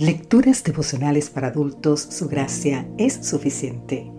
[0.00, 4.10] Lecturas devocionales para adultos, su gracia es suficiente.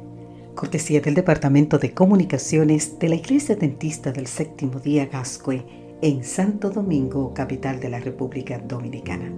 [0.53, 5.65] Cortesía del Departamento de Comunicaciones de la Iglesia Dentista del Séptimo Día Gascue
[6.03, 9.33] en Santo Domingo, capital de la República Dominicana.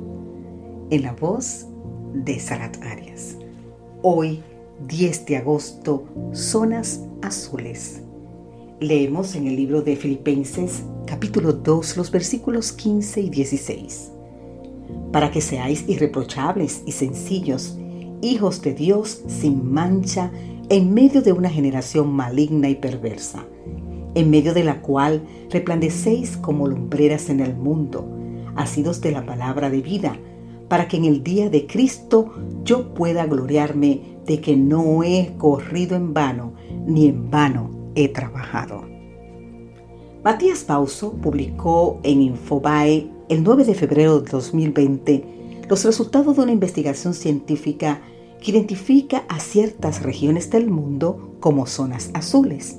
[0.89, 1.68] En la voz
[2.14, 3.38] de Sarat Arias.
[4.02, 4.44] Hoy,
[4.86, 6.04] 10 de agosto,
[6.34, 8.02] Zonas Azules.
[8.82, 14.12] Leemos en el libro de Filipenses, capítulo 2, los versículos 15 y 16
[15.12, 17.78] para que seáis irreprochables y sencillos,
[18.22, 20.32] hijos de Dios sin mancha,
[20.70, 23.46] en medio de una generación maligna y perversa,
[24.16, 28.08] en medio de la cual resplandecéis como lumbreras en el mundo,
[28.56, 30.18] asidos de la palabra de vida,
[30.68, 35.95] para que en el día de Cristo yo pueda gloriarme de que no he corrido
[35.95, 36.54] en vano,
[36.88, 38.92] ni en vano he trabajado.
[40.23, 46.53] Matías Pauso publicó en Infobae el 9 de febrero de 2020 los resultados de una
[46.53, 48.02] investigación científica
[48.42, 52.78] que identifica a ciertas regiones del mundo como zonas azules,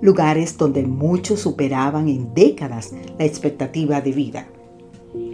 [0.00, 4.48] lugares donde muchos superaban en décadas la expectativa de vida.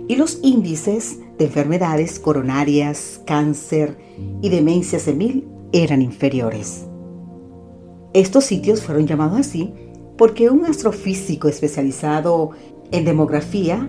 [0.06, 3.96] Y los índices de enfermedades coronarias, cáncer
[4.42, 6.84] y demencia senil eran inferiores.
[8.12, 9.72] Estos sitios fueron llamados así
[10.18, 12.50] porque un astrofísico especializado
[12.90, 13.88] en demografía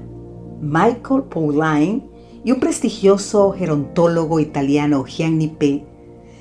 [0.61, 2.07] Michael Pauline
[2.45, 5.83] y un prestigioso gerontólogo italiano Gianni P.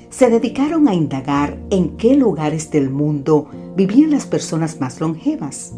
[0.09, 5.73] se dedicaron a indagar en qué lugares del mundo vivían las personas más longevas.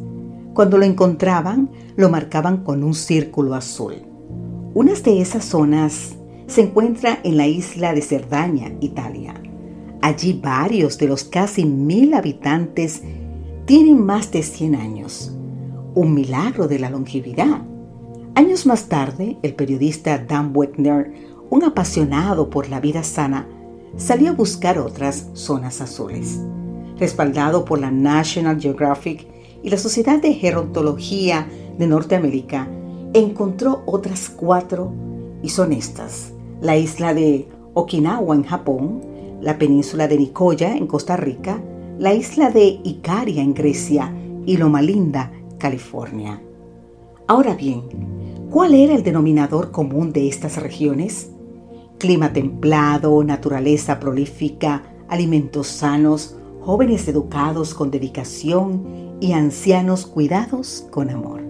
[0.53, 3.95] Cuando lo encontraban, lo marcaban con un círculo azul.
[4.73, 6.15] Una de esas zonas
[6.47, 9.33] se encuentra en la isla de Cerdaña, Italia.
[10.01, 13.01] Allí varios de los casi mil habitantes
[13.71, 15.31] tienen más de 100 años.
[15.95, 17.61] Un milagro de la longevidad.
[18.35, 21.13] Años más tarde, el periodista Dan Wegner,
[21.49, 23.47] un apasionado por la vida sana,
[23.95, 26.41] salió a buscar otras zonas azules.
[26.97, 29.25] Respaldado por la National Geographic
[29.63, 31.47] y la Sociedad de Gerontología
[31.79, 32.67] de Norteamérica,
[33.13, 34.91] encontró otras cuatro
[35.41, 36.33] y son estas.
[36.59, 38.99] La isla de Okinawa en Japón,
[39.39, 41.61] la península de Nicoya en Costa Rica,
[42.01, 44.13] la isla de Icaria en Grecia
[44.45, 46.41] y Loma Linda, California.
[47.27, 47.83] Ahora bien,
[48.51, 51.31] ¿Cuál era el denominador común de estas regiones?
[51.99, 61.41] Clima templado, naturaleza prolífica, alimentos sanos, jóvenes educados con dedicación y ancianos cuidados con amor.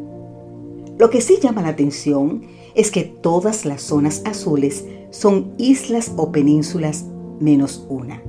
[1.00, 2.44] Lo que sí llama la atención
[2.76, 7.08] es que todas las zonas azules son islas o penínsulas
[7.40, 8.22] menos una.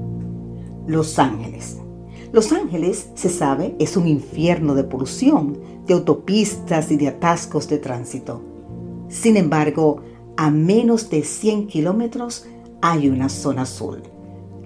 [0.87, 1.82] Los Ángeles.
[2.33, 7.77] Los Ángeles, se sabe, es un infierno de polución, de autopistas y de atascos de
[7.77, 8.41] tránsito.
[9.09, 10.01] Sin embargo,
[10.39, 12.47] a menos de 100 kilómetros
[12.81, 14.03] hay una zona azul,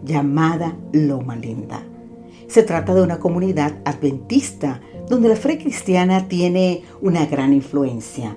[0.04, 1.82] llamada Loma Linda.
[2.46, 8.36] Se trata de una comunidad adventista donde la fe cristiana tiene una gran influencia.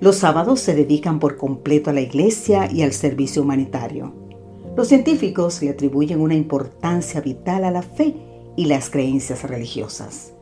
[0.00, 4.14] Los sábados se dedican por completo a la iglesia y al servicio humanitario.
[4.74, 10.32] Los científicos le atribuyen una importancia vital a la fe y las creencias religiosas.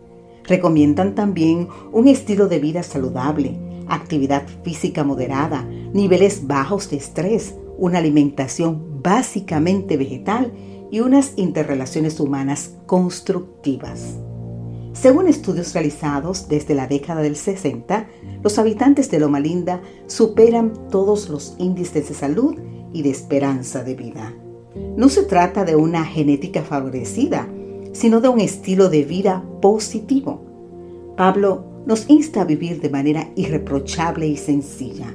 [0.45, 3.57] Recomiendan también un estilo de vida saludable,
[3.89, 5.63] actividad física moderada,
[5.93, 10.53] niveles bajos de estrés, una alimentación básicamente vegetal
[10.91, 14.19] y unas interrelaciones humanas constructivas.
[14.93, 18.07] Según estudios realizados desde la década del 60,
[18.43, 22.57] los habitantes de Loma Linda superan todos los índices de salud
[22.93, 24.35] y de esperanza de vida.
[24.97, 27.49] No se trata de una genética favorecida,
[27.93, 30.41] sino de un estilo de vida positivo.
[31.17, 35.15] Pablo nos insta a vivir de manera irreprochable y sencilla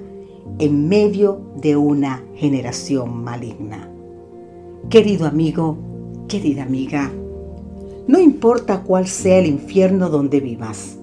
[0.59, 3.89] en medio de una generación maligna.
[4.89, 5.77] Querido amigo,
[6.27, 7.11] querida amiga,
[8.07, 10.97] no importa cuál sea el infierno donde vivas,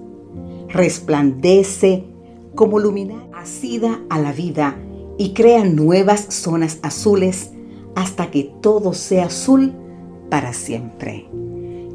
[0.69, 2.03] resplandece
[2.55, 4.75] como luminaria asida a la vida
[5.17, 7.51] y crea nuevas zonas azules
[7.95, 9.73] hasta que todo sea azul
[10.29, 11.27] para siempre.